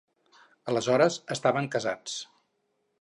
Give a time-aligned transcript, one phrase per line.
[0.71, 2.17] Aleshores, estaven casats.